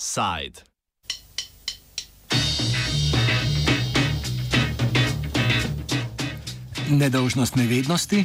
Side. 0.00 0.64
Nedolžnost 6.88 7.56
nevednosti. 7.56 8.24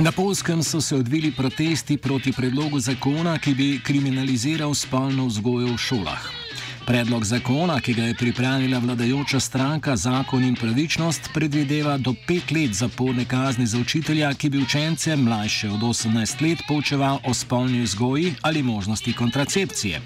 Na 0.00 0.12
Polskem 0.12 0.62
so 0.62 0.80
se 0.80 0.96
odvili 0.96 1.32
protesti 1.32 1.96
proti 1.96 2.32
predlogu 2.32 2.80
zakona, 2.80 3.38
ki 3.38 3.54
bi 3.54 3.80
kriminaliziral 3.84 4.74
spolno 4.74 5.26
vzgojo 5.26 5.78
v 5.78 5.78
šolah. 5.78 6.43
Predlog 6.84 7.24
zakona, 7.24 7.78
ki 7.80 7.94
ga 7.96 8.02
je 8.04 8.14
pripravila 8.14 8.78
vladajoča 8.78 9.38
stranka 9.40 9.96
Zakon 9.96 10.44
in 10.44 10.56
pravičnost, 10.56 11.30
predvideva 11.34 11.96
do 11.98 12.12
pet 12.26 12.50
let 12.52 12.74
zaporne 12.76 13.24
kazni 13.24 13.66
za 13.66 13.78
učitelja, 13.78 14.34
ki 14.34 14.50
bi 14.50 14.60
učence 14.60 15.16
mlajše 15.16 15.70
od 15.70 15.80
18 15.80 16.42
let 16.42 16.58
poučeval 16.68 17.18
o 17.24 17.34
spolni 17.34 17.80
vzgoji 17.82 18.34
ali 18.42 18.62
možnosti 18.62 19.12
kontracepcije. 19.12 20.00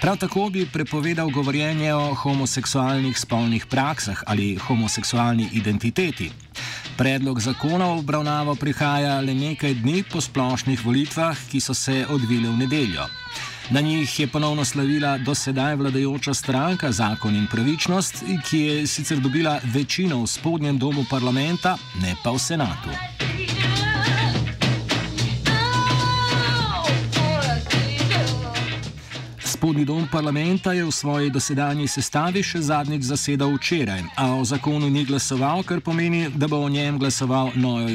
Prav 0.00 0.16
tako 0.16 0.48
bi 0.50 0.66
prepovedal 0.72 1.30
govorjenje 1.30 1.94
o 1.94 2.14
homoseksualnih 2.14 3.18
spolnih 3.18 3.66
praksah 3.66 4.22
ali 4.26 4.54
homoseksualni 4.56 5.48
identiteti. 5.52 6.30
Predlog 6.96 7.40
zakona 7.40 7.86
v 7.86 7.98
obravnavo 7.98 8.54
prihaja 8.54 9.20
le 9.20 9.34
nekaj 9.34 9.74
dni 9.74 10.04
po 10.12 10.20
splošnih 10.20 10.86
volitvah, 10.86 11.36
ki 11.50 11.60
so 11.60 11.74
se 11.74 12.06
odvile 12.08 12.48
v 12.48 12.56
nedeljo. 12.56 13.10
Na 13.70 13.80
njih 13.80 14.20
je 14.20 14.26
ponovno 14.26 14.64
slavila 14.64 15.18
dosedaj 15.18 15.74
vladajoča 15.74 16.34
stranka 16.34 16.92
Zakon 16.92 17.36
in 17.36 17.46
pravičnost, 17.50 18.24
ki 18.50 18.58
je 18.58 18.86
sicer 18.86 19.18
dobila 19.18 19.58
večino 19.74 20.22
v 20.22 20.26
spodnjem 20.26 20.78
domu 20.78 21.04
parlamenta, 21.10 21.76
ne 22.02 22.14
pa 22.24 22.30
v 22.30 22.38
senatu. 22.38 22.90
Spodnji 29.44 29.84
dom 29.84 30.08
parlamenta 30.12 30.72
je 30.72 30.84
v 30.84 30.92
svoji 30.92 31.30
dosedanji 31.30 31.88
sestavi 31.88 32.42
še 32.42 32.60
zadnjič 32.60 33.02
zasedal 33.02 33.50
včeraj, 33.56 34.02
a 34.16 34.34
o 34.34 34.44
zakonu 34.44 34.90
ni 34.90 35.04
glasoval, 35.04 35.62
kar 35.62 35.80
pomeni, 35.80 36.28
da 36.30 36.46
bo 36.46 36.62
o 36.62 36.68
njem 36.68 36.98
glasoval 36.98 37.50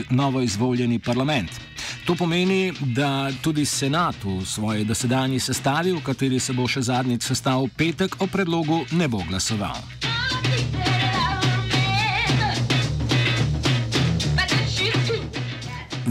novo 0.09 0.41
izvoljeni 0.41 0.99
parlament. 0.99 1.70
To 2.05 2.15
pomeni, 2.15 2.73
da 2.81 3.29
tudi 3.43 3.65
senat 3.65 4.15
v 4.23 4.45
svoji 4.45 4.85
dosedanji 4.85 5.39
sestavi, 5.39 5.91
v 5.91 6.01
kateri 6.01 6.39
se 6.39 6.53
bo 6.53 6.65
še 6.67 6.81
zadnjič 6.81 7.27
sestavil 7.29 7.69
petek, 7.77 8.17
o 8.21 8.27
predlogu 8.27 8.81
ne 8.97 9.07
bo 9.07 9.21
glasoval. 9.29 9.77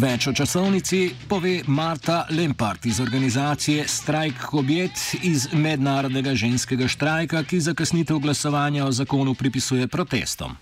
Več 0.00 0.30
o 0.30 0.32
časovnici 0.32 1.10
pove 1.28 1.58
Marta 1.66 2.22
Lempart 2.30 2.86
iz 2.86 3.00
organizacije 3.02 3.88
Strajk 3.88 4.54
objet 4.54 4.96
iz 5.26 5.50
mednarodnega 5.52 6.32
ženskega 6.38 6.88
štrajka, 6.88 7.42
ki 7.44 7.60
zakasnitev 7.66 8.22
glasovanja 8.22 8.86
o 8.86 8.92
zakonu 8.92 9.34
pripisuje 9.34 9.90
protestom. 9.90 10.56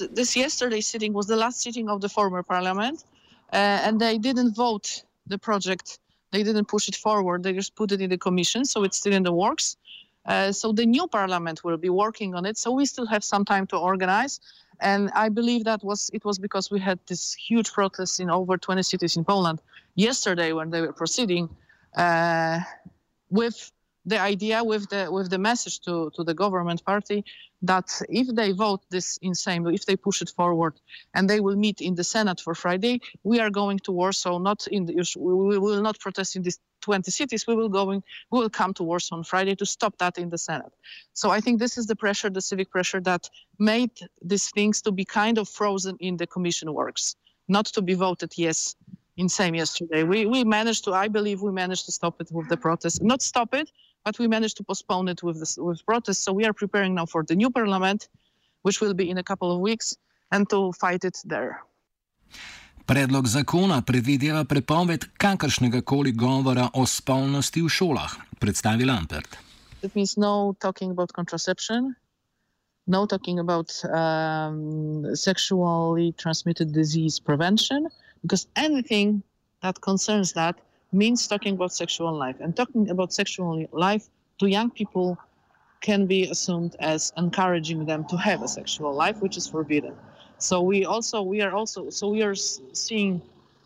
This 0.00 0.34
yesterday's 0.34 0.88
sitting 0.88 1.14
was 1.14 1.28
the 1.28 1.36
last 1.36 1.60
sitting 1.62 1.90
of 1.90 2.00
the 2.00 2.08
former 2.08 2.42
parliament, 2.42 3.04
uh, 3.04 3.19
and 3.52 4.00
they 4.00 4.18
didn't 4.18 4.54
vote 4.54 5.02
the 5.26 5.38
project. 5.38 5.98
They 6.32 6.42
didn't 6.42 6.66
push 6.66 6.88
it 6.88 6.96
forward. 6.96 7.42
They 7.42 7.52
just 7.52 7.74
put 7.74 7.92
it 7.92 8.00
in 8.00 8.10
the 8.10 8.18
commission, 8.18 8.64
so 8.64 8.84
it's 8.84 8.96
still 8.96 9.12
in 9.12 9.24
the 9.24 9.32
works. 9.32 9.76
Uh, 10.26 10.52
so 10.52 10.72
the 10.72 10.86
new 10.86 11.06
parliament 11.06 11.64
will 11.64 11.76
be 11.76 11.88
working 11.88 12.34
on 12.34 12.44
it. 12.44 12.56
So 12.58 12.70
we 12.70 12.84
still 12.84 13.06
have 13.06 13.24
some 13.24 13.44
time 13.44 13.66
to 13.68 13.76
organize. 13.76 14.40
And 14.80 15.10
I 15.14 15.28
believe 15.28 15.64
that 15.64 15.82
was 15.82 16.10
it 16.12 16.24
was 16.24 16.38
because 16.38 16.70
we 16.70 16.80
had 16.80 16.98
this 17.06 17.34
huge 17.34 17.72
protest 17.72 18.20
in 18.20 18.30
over 18.30 18.56
20 18.56 18.82
cities 18.82 19.16
in 19.16 19.24
Poland 19.24 19.60
yesterday 19.94 20.52
when 20.52 20.70
they 20.70 20.80
were 20.80 20.92
proceeding 20.92 21.48
uh, 21.96 22.60
with 23.30 23.72
the 24.06 24.18
idea, 24.18 24.64
with 24.64 24.88
the 24.88 25.08
with 25.10 25.30
the 25.30 25.38
message 25.38 25.80
to 25.80 26.10
to 26.16 26.24
the 26.24 26.34
government 26.34 26.84
party 26.84 27.24
that 27.62 28.00
if 28.08 28.26
they 28.34 28.52
vote 28.52 28.82
this 28.90 29.18
insane, 29.22 29.66
if 29.68 29.84
they 29.86 29.96
push 29.96 30.22
it 30.22 30.30
forward, 30.30 30.74
and 31.14 31.28
they 31.28 31.40
will 31.40 31.56
meet 31.56 31.80
in 31.80 31.94
the 31.94 32.04
Senate 32.04 32.40
for 32.40 32.54
Friday, 32.54 33.00
we 33.22 33.38
are 33.38 33.50
going 33.50 33.78
to 33.80 33.92
Warsaw. 33.92 34.38
Not 34.38 34.66
in 34.68 34.86
the, 34.86 34.94
we 35.18 35.58
will 35.58 35.82
not 35.82 35.98
protest 35.98 36.36
in 36.36 36.42
these 36.42 36.58
20 36.80 37.10
cities. 37.10 37.46
We 37.46 37.54
will 37.54 37.68
going 37.68 38.02
we 38.30 38.38
will 38.40 38.50
come 38.50 38.72
to 38.74 38.82
Warsaw 38.82 39.16
on 39.16 39.24
Friday 39.24 39.54
to 39.56 39.66
stop 39.66 39.98
that 39.98 40.16
in 40.16 40.30
the 40.30 40.38
Senate. 40.38 40.72
So 41.12 41.30
I 41.30 41.40
think 41.40 41.58
this 41.58 41.76
is 41.76 41.86
the 41.86 41.96
pressure, 41.96 42.30
the 42.30 42.40
civic 42.40 42.70
pressure 42.70 43.00
that 43.02 43.28
made 43.58 43.90
these 44.22 44.50
things 44.50 44.80
to 44.82 44.92
be 44.92 45.04
kind 45.04 45.36
of 45.36 45.48
frozen 45.48 45.96
in 46.00 46.16
the 46.16 46.26
Commission 46.26 46.72
works, 46.72 47.16
not 47.48 47.66
to 47.66 47.82
be 47.82 47.94
voted 47.94 48.32
yes 48.36 48.74
in 49.18 49.26
Sejm 49.26 49.54
yesterday. 49.54 50.02
We 50.02 50.24
we 50.24 50.44
managed 50.44 50.84
to, 50.84 50.94
I 50.94 51.08
believe, 51.08 51.42
we 51.42 51.52
managed 51.52 51.84
to 51.86 51.92
stop 51.92 52.20
it 52.22 52.28
with 52.32 52.48
the 52.48 52.56
protest, 52.56 53.02
not 53.02 53.20
stop 53.20 53.52
it 53.54 53.70
but 54.04 54.18
we 54.18 54.26
managed 54.26 54.56
to 54.56 54.64
postpone 54.64 55.08
it 55.08 55.22
with 55.22 55.38
this, 55.38 55.58
with 55.58 55.84
protests. 55.86 56.24
So 56.24 56.32
we 56.32 56.44
are 56.44 56.52
preparing 56.52 56.94
now 56.94 57.06
for 57.06 57.22
the 57.24 57.34
new 57.34 57.50
parliament, 57.50 58.08
which 58.62 58.80
will 58.80 58.94
be 58.94 59.10
in 59.10 59.18
a 59.18 59.22
couple 59.22 59.52
of 59.52 59.60
weeks, 59.60 59.96
and 60.32 60.48
to 60.50 60.72
fight 60.72 61.04
it 61.04 61.18
there. 61.24 61.62
Predlog 62.86 63.26
zakona 63.26 63.82
predvideva 63.82 64.44
prepoved 64.44 65.04
kakršnega 65.18 65.82
koli 65.84 66.12
govora 66.12 66.70
o 66.74 66.86
spolnosti 66.86 67.62
v 67.62 67.68
šolah, 67.68 68.16
predstavi 68.40 68.86
Lampert. 68.88 69.38
It 69.82 69.94
means 69.94 70.16
no 70.16 70.56
talking 70.60 70.90
about 70.90 71.12
contraception, 71.12 71.94
no 72.86 73.06
talking 73.06 73.38
about 73.38 73.70
um, 73.84 75.14
sexually 75.14 76.12
transmitted 76.18 76.72
disease 76.72 77.20
prevention, 77.20 77.86
because 78.22 78.48
anything 78.56 79.22
that 79.62 79.80
concerns 79.80 80.32
that 80.32 80.56
means 80.92 81.26
talking 81.26 81.54
about 81.54 81.72
sexual 81.72 82.12
life. 82.12 82.36
And 82.40 82.56
talking 82.56 82.90
about 82.90 83.12
sexual 83.12 83.66
life 83.72 84.08
to 84.38 84.48
young 84.48 84.70
people 84.70 85.18
can 85.80 86.06
be 86.06 86.24
assumed 86.24 86.76
as 86.80 87.12
encouraging 87.16 87.86
them 87.86 88.04
to 88.08 88.16
have 88.16 88.42
a 88.42 88.48
sexual 88.48 88.92
life, 88.94 89.20
which 89.22 89.36
is 89.36 89.48
forbidden. 89.48 89.94
So 90.38 90.60
we 90.62 90.84
also 90.84 91.22
we 91.22 91.42
are 91.42 91.52
also 91.52 91.90
so 91.90 92.08
we 92.08 92.22
are 92.22 92.34
seeing 92.34 93.22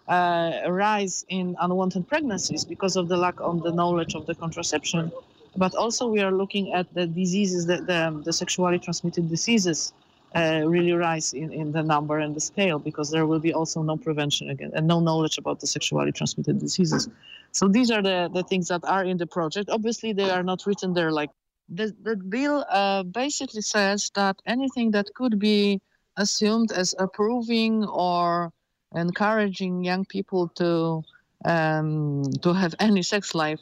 uh, 0.08 0.52
a 0.64 0.72
rise 0.72 1.24
in 1.28 1.56
unwanted 1.60 2.06
pregnancies 2.08 2.64
because 2.64 2.96
of 2.96 3.08
the 3.08 3.16
lack 3.16 3.40
of 3.40 3.62
the 3.62 3.72
knowledge 3.72 4.14
of 4.14 4.26
the 4.26 4.34
contraception. 4.34 5.10
But 5.56 5.74
also 5.74 6.08
we 6.08 6.20
are 6.20 6.32
looking 6.32 6.72
at 6.72 6.92
the 6.94 7.06
diseases, 7.06 7.66
the, 7.66 7.76
the, 7.76 8.22
the 8.24 8.32
sexually 8.32 8.78
transmitted 8.78 9.30
diseases 9.30 9.92
uh, 10.34 10.62
really 10.66 10.92
rise 10.92 11.32
in, 11.32 11.52
in 11.52 11.72
the 11.72 11.82
number 11.82 12.18
and 12.18 12.34
the 12.34 12.40
scale 12.40 12.78
because 12.78 13.10
there 13.10 13.26
will 13.26 13.38
be 13.38 13.52
also 13.52 13.82
no 13.82 13.96
prevention 13.96 14.50
again 14.50 14.72
and 14.74 14.86
no 14.86 15.00
knowledge 15.00 15.38
about 15.38 15.60
the 15.60 15.66
sexually 15.66 16.12
transmitted 16.12 16.58
diseases. 16.58 17.08
So 17.52 17.68
these 17.68 17.90
are 17.90 18.02
the, 18.02 18.30
the 18.32 18.42
things 18.42 18.68
that 18.68 18.84
are 18.84 19.04
in 19.04 19.16
the 19.16 19.26
project. 19.26 19.70
Obviously, 19.70 20.12
they 20.12 20.30
are 20.30 20.42
not 20.42 20.66
written 20.66 20.92
there 20.92 21.12
like 21.12 21.30
the, 21.68 21.94
the 22.02 22.16
bill 22.16 22.64
uh, 22.68 23.04
basically 23.04 23.62
says 23.62 24.10
that 24.14 24.36
anything 24.46 24.90
that 24.90 25.06
could 25.14 25.38
be 25.38 25.80
assumed 26.16 26.72
as 26.72 26.94
approving 26.98 27.84
or 27.84 28.52
encouraging 28.94 29.82
young 29.82 30.04
people 30.04 30.48
to 30.48 31.02
um, 31.44 32.22
to 32.40 32.52
have 32.52 32.74
any 32.80 33.02
sex 33.02 33.34
life 33.34 33.60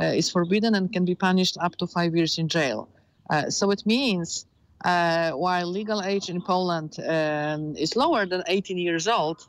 uh, 0.00 0.04
is 0.04 0.30
forbidden 0.30 0.74
and 0.74 0.92
can 0.92 1.04
be 1.04 1.14
punished 1.14 1.56
up 1.60 1.76
to 1.76 1.86
five 1.86 2.14
years 2.14 2.38
in 2.38 2.48
jail. 2.48 2.88
Uh, 3.30 3.50
so 3.50 3.70
it 3.70 3.84
means 3.86 4.46
uh, 4.84 5.30
while 5.32 5.66
legal 5.66 6.02
age 6.02 6.28
in 6.28 6.40
Poland 6.42 6.96
um, 7.00 7.74
is 7.76 7.96
lower 7.96 8.26
than 8.26 8.42
18 8.46 8.78
years 8.78 9.08
old, 9.08 9.48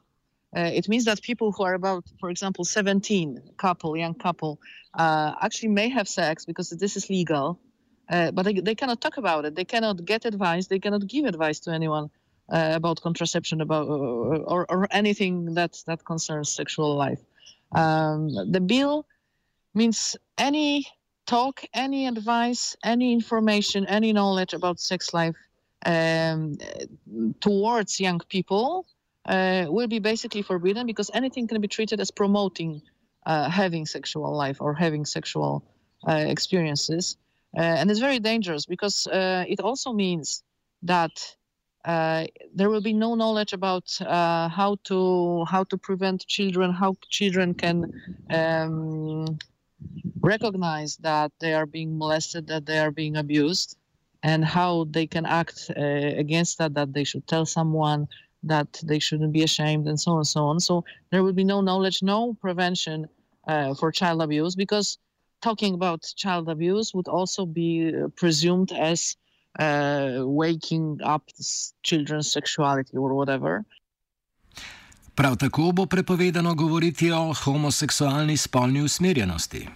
uh, 0.56 0.72
it 0.74 0.88
means 0.88 1.04
that 1.06 1.22
people 1.22 1.52
who 1.52 1.64
are 1.64 1.74
about, 1.74 2.06
for 2.20 2.30
example, 2.30 2.64
17, 2.64 3.42
couple, 3.58 3.98
young 3.98 4.14
couple, 4.14 4.60
uh, 4.98 5.34
actually 5.42 5.70
may 5.70 5.90
have 5.90 6.08
sex 6.08 6.46
because 6.46 6.70
this 6.70 6.96
is 6.96 7.10
legal, 7.10 7.60
uh, 8.10 8.32
but 8.32 8.44
they, 8.44 8.54
they 8.54 8.76
cannot 8.76 9.02
talk 9.02 9.18
about 9.18 9.44
it. 9.44 9.56
They 9.56 9.66
cannot 9.66 10.06
get 10.06 10.24
advice. 10.24 10.68
They 10.68 10.80
cannot 10.80 11.06
give 11.08 11.26
advice 11.26 11.60
to 11.62 11.72
anyone 11.72 12.10
uh, 12.50 12.72
about 12.74 13.02
contraception, 13.02 13.60
about 13.60 13.88
or, 13.88 14.66
or 14.70 14.88
anything 14.92 15.56
that 15.56 15.82
that 15.88 16.06
concerns 16.06 16.50
sexual 16.50 16.96
life. 16.96 17.20
Um, 17.74 18.30
the 18.52 18.62
bill 18.62 19.06
means 19.74 20.16
any 20.38 20.86
talk, 21.26 21.64
any 21.74 22.08
advice, 22.08 22.76
any 22.84 23.14
information, 23.14 23.86
any 23.88 24.14
knowledge 24.14 24.54
about 24.54 24.80
sex 24.80 25.14
life 25.14 25.36
um, 25.86 26.58
towards 27.40 28.00
young 28.00 28.20
people 28.30 28.86
uh, 29.26 29.66
will 29.68 29.88
be 29.88 30.00
basically 30.00 30.42
forbidden 30.42 30.86
because 30.86 31.10
anything 31.14 31.48
can 31.48 31.62
be 31.62 31.68
treated 31.68 32.00
as 32.00 32.12
promoting 32.12 32.82
uh, 33.26 33.50
having 33.50 33.86
sexual 33.86 34.36
life 34.36 34.62
or 34.62 34.74
having 34.74 35.06
sexual 35.06 35.64
uh, 36.08 36.14
experiences. 36.14 37.18
Uh, 37.58 37.62
and 37.62 37.90
it's 37.90 38.00
very 38.00 38.20
dangerous 38.20 38.66
because 38.66 39.08
uh, 39.08 39.44
it 39.48 39.60
also 39.60 39.94
means 39.94 40.44
that 40.84 41.36
uh, 41.86 42.26
there 42.54 42.70
will 42.70 42.82
be 42.82 42.94
no 42.94 43.16
knowledge 43.16 43.54
about 43.54 43.90
how 44.00 44.78
to 44.84 45.46
how 45.46 45.64
to 45.64 45.78
prevent 45.78 46.26
children, 46.28 46.72
how 46.74 46.96
children 47.10 47.54
can 47.54 47.92
um, 48.32 49.38
recognize 50.22 50.98
that 50.98 51.32
they 51.40 51.54
are 51.54 51.66
being 51.66 51.98
molested, 51.98 52.48
that 52.48 52.66
they 52.66 52.80
are 52.80 52.92
being 52.92 53.18
abused, 53.18 53.78
and 54.24 54.44
how 54.44 54.88
they 54.90 55.06
can 55.06 55.26
act 55.26 55.72
uh, 55.78 55.82
against 56.24 56.58
that, 56.58 56.74
that 56.74 56.94
they 56.94 57.04
should 57.04 57.28
tell 57.28 57.46
someone, 57.46 58.08
that 58.44 58.82
they 58.84 59.00
shouldn't 59.00 59.34
be 59.34 59.44
ashamed 59.44 59.88
and 59.88 60.00
so 60.00 60.12
on 60.12 60.18
and 60.18 60.28
so 60.28 60.46
on. 60.46 60.60
So 60.60 60.84
there 61.12 61.24
will 61.24 61.34
be 61.34 61.44
no 61.44 61.62
knowledge, 61.62 62.04
no 62.04 62.34
prevention 62.34 63.08
uh, 63.48 63.74
for 63.74 63.92
child 63.92 64.22
abuse 64.22 64.56
because 64.56 64.98
talking 65.42 65.74
about 65.74 66.02
child 66.16 66.50
abuse 66.50 66.94
would 66.94 67.08
also 67.08 67.46
be 67.46 67.94
presumed 68.16 68.72
as 68.72 69.16
uh, 69.60 70.22
waking 70.22 71.00
up 71.04 71.24
children's 71.84 72.32
sexuality 72.32 72.98
or 72.98 73.14
whatever. 73.14 73.66
Prav 75.16 75.38
tako 75.38 75.72
bo 75.72 75.86
prepovedano 75.86 76.56
govoriti 76.56 77.12
o 77.12 77.34
homoseksualni 77.34 78.38
spolni 78.38 78.82
usmerjenosti. 78.82 79.68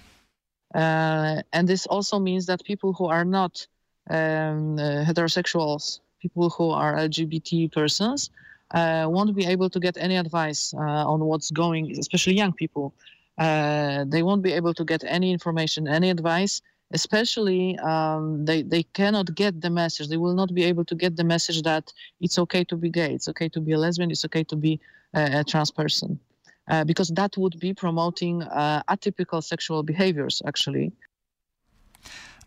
Uh, 0.75 1.41
and 1.53 1.68
this 1.68 1.88
also 1.88 2.19
means 2.19 2.45
that 2.45 2.63
people 2.63 2.94
who 2.94 3.07
are 3.07 3.25
not 3.25 3.68
um, 4.09 4.77
uh, 4.77 5.06
heterosexuals, 5.07 6.00
people 6.21 6.50
who 6.50 6.71
are 6.71 6.95
LGBT 7.07 7.71
persons, 7.71 8.30
uh, 8.74 9.06
won't 9.07 9.33
be 9.36 9.45
able 9.45 9.69
to 9.69 9.80
get 9.80 9.97
any 9.97 10.18
advice 10.18 10.74
uh, 10.74 11.13
on 11.13 11.19
what's 11.21 11.51
going, 11.51 11.92
especially 12.00 12.35
young 12.35 12.53
people. 12.53 12.94
Uh, 13.38 14.03
they 14.07 14.21
won't 14.21 14.44
be 14.44 14.51
able 14.51 14.74
to 14.74 14.83
get 14.83 15.03
any 15.07 15.31
information, 15.31 15.88
any 15.88 16.09
advice. 16.09 16.62
Especially, 16.91 17.77
um, 17.80 18.45
they 18.45 18.63
they 18.63 18.83
cannot 18.83 19.36
get 19.36 19.62
the 19.62 19.69
message. 19.69 20.07
They 20.07 20.18
will 20.18 20.33
not 20.33 20.53
be 20.53 20.63
able 20.63 20.86
to 20.86 20.95
get 20.95 21.15
the 21.15 21.24
message 21.24 21.62
that 21.62 21.94
it's 22.19 22.39
okay 22.39 22.63
to 22.63 22.75
be 22.75 22.89
gay, 22.89 23.13
it's 23.13 23.27
okay 23.27 23.50
to 23.50 23.62
be 23.62 23.74
a 23.74 23.77
lesbian, 23.77 24.09
it's 24.09 24.25
okay 24.25 24.44
to 24.45 24.56
be 24.56 24.80
a, 25.13 25.39
a 25.39 25.44
trans 25.44 25.71
person, 25.71 26.19
uh, 26.68 26.83
because 26.83 27.09
that 27.09 27.38
would 27.38 27.59
be 27.59 27.74
promoting 27.74 28.41
uh, 28.41 28.81
atypical 28.89 29.44
sexual 29.44 29.83
behaviors, 29.83 30.41
actually. 30.47 30.91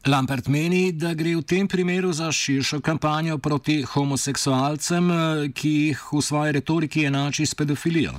Lampert 0.05 0.49
meni, 0.49 0.91
da 0.93 1.15
gre 1.15 1.37
v 1.38 1.43
tem 1.47 1.69
primeru 1.69 2.11
za 2.12 2.33
širšo 2.33 2.81
kampanjo 2.81 3.38
proti 3.38 3.83
homoseksualcem, 3.87 5.11
eh, 5.11 5.49
ki 5.55 5.71
jih 5.71 6.00
v 6.12 6.23
svoji 6.23 6.53
retoriki 6.53 7.05
enači 7.06 7.47
s 7.47 7.55
pedofilijo. 7.55 8.12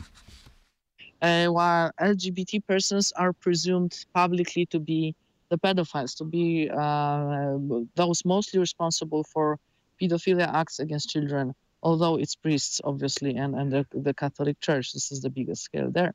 Uh, 1.21 1.51
while 1.51 1.91
LGBT 1.99 2.63
persons 2.67 3.11
are 3.15 3.33
presumed 3.33 4.05
publicly 4.13 4.65
to 4.65 4.79
be 4.79 5.13
the 5.53 5.59
pedophiles, 5.65 6.17
to 6.17 6.25
be 6.37 6.69
uh, 6.69 7.57
those 8.01 8.19
mostly 8.25 8.59
responsible 8.59 9.23
for 9.33 9.59
pedophilia 9.99 10.47
acts 10.61 10.79
against 10.79 11.09
children, 11.13 11.53
although 11.87 12.15
it's 12.21 12.35
priests, 12.35 12.81
obviously, 12.83 13.35
and, 13.35 13.51
and 13.59 13.71
the, 13.71 13.85
the 14.07 14.13
Catholic 14.13 14.59
Church. 14.67 14.93
This 14.93 15.11
is 15.11 15.21
the 15.21 15.29
biggest 15.29 15.61
scale 15.69 15.91
there. 15.91 16.13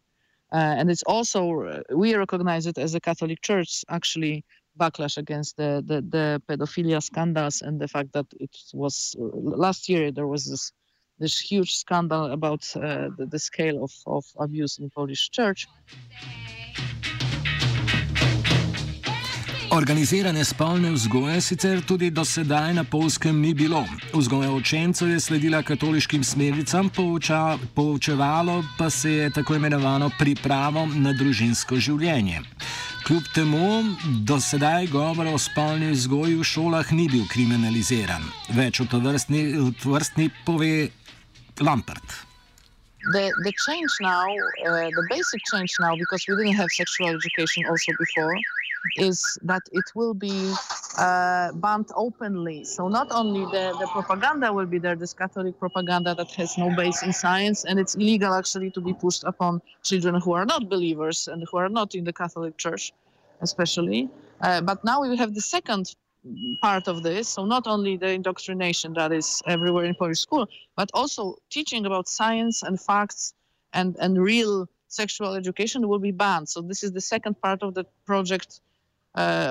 Uh, 0.53 0.75
and 0.79 0.91
it's 0.91 1.05
also, 1.05 1.83
we 2.03 2.09
recognize 2.15 2.67
it 2.67 2.79
as 2.79 2.95
a 2.95 3.01
Catholic 3.09 3.41
Church, 3.43 3.85
actually, 3.89 4.45
backlash 4.81 5.17
against 5.17 5.57
the, 5.57 5.71
the, 5.91 5.99
the 6.17 6.27
pedophilia 6.49 7.01
scandals 7.03 7.63
and 7.63 7.81
the 7.81 7.89
fact 7.89 8.13
that 8.13 8.27
it 8.41 8.57
was 8.73 9.15
last 9.19 9.89
year 9.89 10.13
there 10.13 10.27
was 10.27 10.49
this 10.51 10.73
this 11.21 11.37
huge 11.37 11.73
scandal 11.75 12.27
about 12.31 12.65
uh, 12.77 13.09
the, 13.17 13.27
the, 13.27 13.41
scale 13.41 13.83
of, 13.83 13.93
of 14.07 14.25
abuse 14.39 14.79
in 14.79 14.89
Polish 14.89 15.31
church. 15.31 15.67
Organizirane 19.79 20.43
spolne 20.45 20.91
vzgoje 20.91 21.41
sicer 21.41 21.81
tudi 21.87 22.09
do 22.11 22.25
sedaj 22.25 22.73
na 22.75 22.83
polskem 22.85 23.37
ni 23.41 23.53
bilo. 23.55 23.85
Vzgoja 24.11 24.51
učencev 24.51 25.09
je 25.09 25.21
sledila 25.21 25.63
katoliškim 25.63 26.25
smernicam, 26.25 26.89
pouča, 26.91 27.59
poučevalo 27.75 28.65
pa 28.79 28.91
se 28.91 29.13
je 29.13 29.31
tako 29.31 29.55
imenovano 29.55 30.11
pripravo 30.19 30.87
na 30.87 31.13
družinsko 31.13 31.79
življenje. 31.79 32.43
Kljub 33.07 33.31
temu, 33.35 33.85
do 34.27 34.41
sedaj 34.41 34.91
govora 34.91 35.31
o 35.31 35.39
spolni 35.39 35.95
vzgoji 35.95 36.35
v 36.35 36.45
šolah 36.45 36.93
ni 36.93 37.07
bil 37.09 37.29
kriminaliziran. 37.31 38.27
Več 38.59 38.83
o 38.83 38.91
to 38.91 38.99
vrstni, 38.99 39.45
vrstni 39.85 40.31
pove 40.45 40.89
Lampert. 41.63 42.25
The, 43.15 43.31
the 43.47 43.53
change 43.65 43.95
now, 44.03 44.27
uh, 44.27 44.91
the 44.91 45.07
basic 45.09 45.41
change 45.51 45.71
now, 45.79 45.95
because 45.95 46.27
we 46.27 46.35
didn't 46.35 46.59
have 46.59 46.69
sexual 46.69 47.15
education 47.15 47.63
also 47.71 47.93
before, 47.95 48.35
is 48.97 49.39
that 49.43 49.63
it 49.73 49.85
will 49.95 50.15
be 50.15 50.53
uh, 50.97 51.53
banned 51.53 51.89
openly. 51.95 52.65
So 52.65 52.89
not 52.89 53.09
only 53.11 53.45
the, 53.47 53.77
the 53.79 53.87
propaganda 53.93 54.53
will 54.53 54.67
be 54.67 54.79
there, 54.79 54.97
this 54.97 55.13
Catholic 55.13 55.59
propaganda 55.59 56.15
that 56.15 56.31
has 56.33 56.59
no 56.59 56.75
base 56.75 57.03
in 57.03 57.13
science, 57.13 57.65
and 57.65 57.79
it's 57.79 57.95
illegal 57.95 58.35
actually 58.35 58.71
to 58.73 58.81
be 58.81 58.93
pushed 58.93 59.25
upon 59.25 59.63
children 59.83 60.21
who 60.21 60.33
are 60.33 60.45
not 60.45 60.69
believers 60.69 61.29
and 61.29 61.45
who 61.51 61.59
are 61.59 61.69
not 61.69 61.95
in 61.95 62.05
the 62.05 62.13
Catholic 62.13 62.57
Church, 62.57 62.93
especially. 63.41 64.09
Uh, 64.41 64.61
but 64.61 64.85
now 64.85 65.01
we 65.03 65.17
have 65.17 65.35
the 65.35 65.41
second 65.41 65.95
part 66.61 66.89
of 66.89 67.03
this. 67.03 67.29
So 67.29 67.45
not 67.45 67.67
only 67.67 67.97
the 67.97 68.11
indoctrination 68.11 68.93
that 68.95 69.13
is 69.13 69.43
everywhere 69.47 69.85
in 69.85 69.95
Polish 69.95 70.21
school, 70.21 70.49
but 70.77 70.91
also 70.95 71.37
teaching 71.51 71.87
about 71.87 72.09
science 72.09 72.63
and 72.63 72.81
facts 72.81 73.35
and, 73.73 73.97
and 74.01 74.21
real 74.21 74.69
sexual 74.89 75.35
education 75.35 75.87
will 75.89 75.99
be 75.99 76.11
banned. 76.11 76.49
So 76.49 76.61
this 76.61 76.83
is 76.83 76.93
the 76.93 77.01
second 77.01 77.41
part 77.41 77.63
of 77.63 77.75
the 77.75 77.85
project 78.07 78.61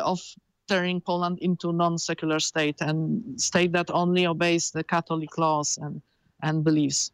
of 0.04 0.20
turning 0.68 1.02
Poland 1.02 1.40
into 1.40 1.72
non-secular 1.72 2.40
state 2.40 2.82
and 2.82 3.40
state 3.40 3.72
that 3.72 3.90
only 3.92 4.28
obeys 4.28 4.72
the 4.72 4.84
Catholic 4.84 5.38
laws 5.38 5.78
and, 5.82 6.02
and 6.44 6.64
beliefs. 6.64 7.12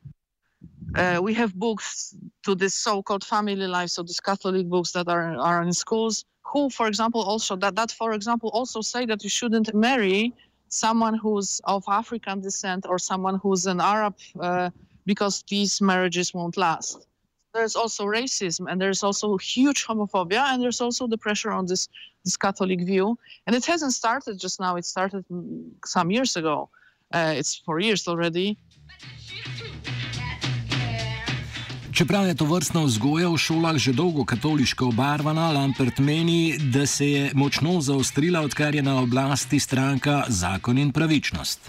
Uh, 0.95 1.19
we 1.21 1.33
have 1.33 1.53
books 1.55 2.15
to 2.43 2.55
this 2.55 2.73
so-called 2.73 3.23
family 3.23 3.67
life, 3.67 3.89
so 3.89 4.03
these 4.03 4.19
Catholic 4.19 4.67
books 4.67 4.91
that 4.91 5.07
are, 5.07 5.35
are 5.37 5.61
in 5.61 5.73
schools, 5.73 6.25
who, 6.43 6.69
for 6.69 6.87
example, 6.87 7.21
also 7.21 7.55
that, 7.55 7.75
that, 7.75 7.91
for 7.91 8.13
example, 8.13 8.49
also 8.49 8.81
say 8.81 9.05
that 9.05 9.23
you 9.23 9.29
shouldn't 9.29 9.73
marry 9.73 10.33
someone 10.67 11.15
who's 11.15 11.61
of 11.65 11.83
African 11.87 12.41
descent 12.41 12.85
or 12.87 12.97
someone 12.97 13.39
who's 13.41 13.65
an 13.65 13.79
Arab 13.79 14.15
uh, 14.39 14.69
because 15.05 15.43
these 15.49 15.81
marriages 15.81 16.33
won't 16.33 16.57
last 16.57 17.07
there's 17.53 17.75
also 17.75 18.05
racism 18.05 18.65
and 18.69 18.81
there's 18.81 19.03
also 19.03 19.37
huge 19.37 19.85
homophobia 19.85 20.41
and 20.49 20.61
there's 20.61 20.81
also 20.81 21.07
the 21.07 21.17
pressure 21.17 21.51
on 21.51 21.65
this 21.65 21.87
this 22.25 22.37
Catholic 22.37 22.81
view. 22.81 23.17
And 23.45 23.55
it 23.55 23.65
hasn't 23.65 23.93
started 23.93 24.39
just 24.39 24.59
now. 24.59 24.75
It 24.75 24.85
started 24.85 25.25
some 25.85 26.09
years 26.11 26.35
ago. 26.35 26.69
Uh, 27.13 27.33
it's 27.37 27.55
for 27.65 27.79
years 27.79 28.07
already. 28.07 28.57
Čeprav 31.93 32.25
je 32.25 32.35
to 32.35 32.45
vrstna 32.45 32.81
vzgoja 32.89 33.29
v 33.29 33.37
šolah 33.37 33.77
že 33.77 33.93
dolgo 33.93 34.25
katoliško 34.25 34.87
obarvana, 34.89 35.51
Lampert 35.53 35.99
meni, 35.99 36.57
da 36.57 36.87
se 36.89 37.05
je 37.05 37.31
močno 37.35 37.81
zaostrila, 37.81 38.41
odkar 38.41 38.75
je 38.75 38.81
na 38.81 38.97
oblasti 38.97 39.59
stranka 39.59 40.25
Zakon 40.27 40.77
in 40.77 40.91
pravičnost. 40.91 41.59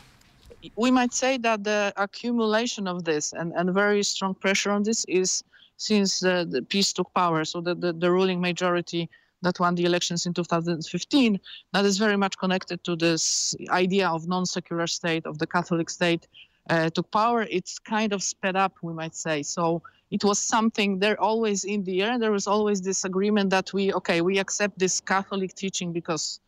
We 0.81 0.91
might 0.91 1.13
say 1.13 1.37
that 1.39 1.61
the 1.65 1.93
accumulation 1.97 2.89
of 2.89 3.05
this 3.05 3.35
and, 3.35 3.53
and 3.53 3.75
very 3.75 4.03
strong 4.03 4.35
pressure 4.35 4.73
on 4.73 4.83
this 4.83 5.05
is 5.09 5.45
since 5.77 6.21
the 6.21 6.65
PiS 6.69 6.93
took 6.93 7.13
power. 7.15 7.45
So 7.45 7.61
the, 7.61 7.75
the, 7.75 7.93
the, 7.93 8.11
ruling 8.11 8.41
majority 8.41 9.09
that 9.43 9.61
won 9.61 9.75
the 9.75 9.85
elections 9.85 10.27
in 10.27 10.33
2015, 10.35 11.41
that 11.73 11.85
is 11.85 11.99
very 11.99 12.17
much 12.17 12.39
connected 12.39 12.83
to 12.85 12.97
this 12.97 13.55
idea 13.71 14.09
of 14.09 14.27
non-secular 14.27 14.87
state, 14.87 15.27
of 15.27 15.39
the 15.39 15.47
Catholic 15.47 15.91
state 15.91 16.27
uh, 16.71 16.91
took 16.91 17.11
power. 17.11 17.47
It's 17.51 17.79
kind 17.79 18.13
of 18.13 18.23
sped 18.23 18.57
up, 18.57 18.75
we 18.83 18.93
might 18.93 19.15
say. 19.15 19.43
So 19.43 19.83
it 20.11 20.25
was 20.25 20.39
something 20.39 20.99
there 20.99 21.21
always 21.21 21.65
in 21.65 21.85
the 21.85 22.03
air. 22.03 22.19
There 22.19 22.33
was 22.33 22.47
always 22.47 22.81
this 22.81 23.05
agreement 23.05 23.51
that 23.51 23.73
we, 23.73 23.93
okay, 23.93 24.21
we 24.21 24.39
accept 24.39 24.79
this 24.79 25.01
Catholic 25.01 25.55
teaching 25.55 25.93
because 25.93 26.41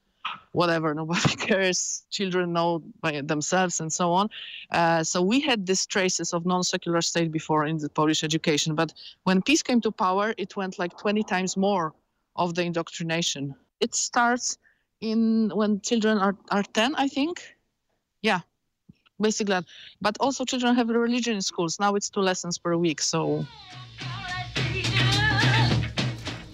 whatever 0.52 0.95
nobody 0.95 1.37
cares 1.49 2.04
children 2.11 2.52
know 2.52 2.83
by 3.00 3.21
themselves 3.21 3.80
and 3.80 3.92
so 3.92 4.12
on. 4.12 4.28
Uh, 4.71 5.02
so 5.02 5.23
we 5.23 5.40
had 5.40 5.66
these 5.66 5.87
traces 5.87 6.33
of 6.33 6.47
non-secular 6.47 7.02
state 7.02 7.30
before 7.30 7.64
in 7.66 7.78
the 7.78 7.88
polish 7.88 8.25
education 8.25 8.75
but 8.75 8.92
when 9.25 9.42
PiS 9.42 9.62
came 9.62 9.80
to 9.80 9.90
power 9.90 10.35
it 10.38 10.56
went 10.56 10.78
like 10.78 10.97
20 10.99 11.23
times 11.25 11.56
more 11.56 11.95
of 12.37 12.54
the 12.54 12.62
indoctrination. 12.62 13.54
It 13.80 13.95
starts 13.95 14.59
in 15.00 15.50
when 15.54 15.80
children 15.80 16.18
are, 16.18 16.37
are 16.50 16.62
10 16.62 16.95
i 16.97 17.09
think. 17.09 17.42
Yeah 18.23 18.40
basically 19.21 19.61
but 20.00 20.16
also 20.21 20.45
children 20.45 20.75
have 20.75 20.88
religion 20.88 21.35
in 21.35 21.40
schools. 21.40 21.80
Now 21.80 21.95
it's 21.95 22.11
two 22.11 22.21
lessons 22.21 22.59
per 22.59 22.76
week 22.76 23.00
so 23.00 23.47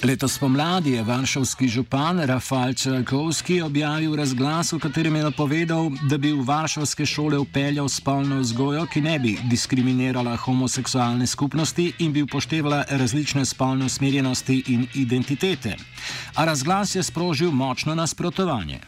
Letos 0.05 0.39
pomladi 0.39 0.91
je 0.91 1.03
varšavski 1.03 1.69
župan 1.69 2.21
Rafal 2.21 2.73
Črnkovski 2.75 3.61
objavil 3.63 4.17
razglas, 4.17 4.73
v 4.73 4.79
katerem 4.79 5.17
je 5.17 5.23
napovedal, 5.23 5.91
da 6.11 6.19
bi 6.19 6.33
v 6.33 6.43
varšavske 6.43 7.07
šole 7.07 7.39
upeljal 7.39 7.89
spolno 7.89 8.41
vzgojo, 8.41 8.87
ki 8.91 9.01
ne 9.01 9.19
bi 9.19 9.37
diskriminirala 9.51 10.35
homoseksualne 10.37 11.27
skupnosti 11.27 11.93
in 11.99 12.13
bi 12.13 12.23
upoštevala 12.23 12.85
različne 12.91 13.45
spolne 13.45 13.87
usmerjenosti 13.87 14.63
in 14.67 14.89
identitete. 14.95 15.77
A 16.35 16.45
razglas 16.45 16.95
je 16.95 17.03
sprožil 17.03 17.51
močno 17.51 17.95
nasprotovanje. 17.95 18.81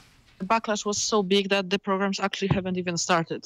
Backlash 0.42 0.84
was 0.84 0.98
so 0.98 1.22
big 1.22 1.48
that 1.48 1.70
the 1.70 1.78
programs 1.78 2.18
actually 2.18 2.54
haven't 2.54 2.78
even 2.78 2.98
started. 2.98 3.42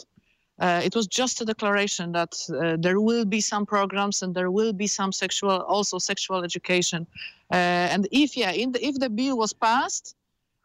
Uh, 0.59 0.81
it 0.85 0.95
was 0.95 1.07
just 1.07 1.41
a 1.41 1.45
declaration 1.45 2.13
that 2.13 2.35
uh, 2.51 2.77
there 2.79 3.01
will 3.01 3.25
be 3.25 3.41
some 3.41 3.65
programs 3.65 4.23
and 4.23 4.35
there 4.35 4.51
will 4.51 4.73
be 4.73 4.87
some 4.87 5.13
sexual, 5.13 5.61
also 5.63 5.99
sexual 5.99 6.43
education. 6.43 7.07
Uh, 7.53 7.95
and 7.95 8.09
if 8.11 8.37
yeah, 8.37 8.53
the, 8.53 8.79
if 8.83 8.99
the 8.99 9.09
bill 9.09 9.39
was 9.39 9.53
passed, 9.53 10.17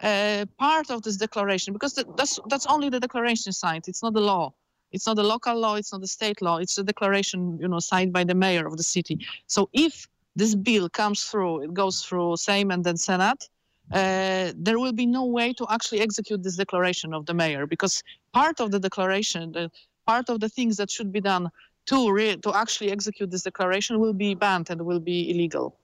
uh, 0.01 0.45
part 0.57 0.89
of 0.89 1.01
this 1.03 1.17
declaration, 1.17 1.73
because 1.73 1.93
that's 2.17 2.39
that's 2.50 2.65
only 2.65 2.89
the 2.89 3.00
declaration 3.00 3.53
signed, 3.53 3.85
it's 3.88 4.03
not 4.03 4.13
the 4.13 4.21
law. 4.21 4.53
It's 4.91 5.07
not 5.07 5.15
the 5.15 5.23
local 5.23 5.59
law. 5.59 5.75
It's 5.75 5.91
not 5.91 6.01
the 6.01 6.07
state 6.07 6.41
law. 6.41 6.57
It's 6.57 6.77
a 6.77 6.83
declaration, 6.83 7.57
you 7.59 7.67
know, 7.67 7.79
signed 7.79 8.13
by 8.13 8.23
the 8.23 8.35
mayor 8.35 8.67
of 8.67 8.77
the 8.77 8.83
city. 8.83 9.25
So 9.47 9.69
if 9.73 10.07
this 10.35 10.55
bill 10.55 10.88
comes 10.89 11.23
through, 11.23 11.63
it 11.63 11.73
goes 11.73 12.03
through 12.03 12.35
Sejm 12.35 12.73
and 12.73 12.83
then 12.83 12.97
Senate. 12.97 13.50
Uh, 13.91 14.51
there 14.55 14.79
will 14.79 14.93
be 14.93 15.05
no 15.05 15.25
way 15.25 15.53
to 15.53 15.65
actually 15.69 16.01
execute 16.01 16.41
this 16.41 16.55
declaration 16.55 17.13
of 17.13 17.25
the 17.25 17.33
mayor 17.33 17.67
because 17.67 18.01
part 18.31 18.59
of 18.59 18.71
the 18.71 18.79
declaration, 18.79 19.51
the, 19.51 19.69
part 20.05 20.29
of 20.29 20.39
the 20.39 20.49
things 20.49 20.77
that 20.77 20.89
should 20.89 21.11
be 21.11 21.21
done 21.21 21.49
to 21.85 22.11
re- 22.11 22.37
to 22.37 22.53
actually 22.55 22.91
execute 22.91 23.29
this 23.29 23.43
declaration 23.43 23.99
will 23.99 24.13
be 24.13 24.35
banned 24.35 24.69
and 24.69 24.81
will 24.81 25.01
be 25.01 25.29
illegal. 25.29 25.75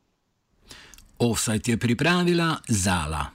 Offside 1.19 1.61
je 1.65 1.77
pripravila 1.77 2.61
Zala. 2.71 3.27